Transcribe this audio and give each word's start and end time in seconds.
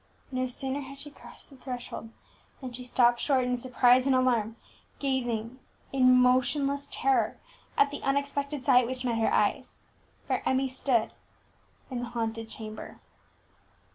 No 0.31 0.47
sooner 0.47 0.81
had 0.81 0.97
she 0.97 1.11
crossed 1.11 1.51
the 1.51 1.55
threshold 1.55 2.09
than 2.59 2.71
she 2.71 2.83
stopped 2.83 3.19
short 3.19 3.43
in 3.43 3.59
surprise 3.59 4.07
and 4.07 4.15
alarm, 4.15 4.55
gazing 4.97 5.59
in 5.93 6.15
motionless 6.15 6.89
terror 6.91 7.37
at 7.77 7.91
the 7.91 8.01
unexpected 8.01 8.63
sight 8.63 8.87
which 8.87 9.05
met 9.05 9.19
her 9.19 9.31
eyes, 9.31 9.81
for 10.25 10.41
Emmie 10.43 10.69
stood 10.69 11.13
in 11.91 11.99
the 11.99 12.05
haunted 12.09 12.49
chamber! 12.49 12.99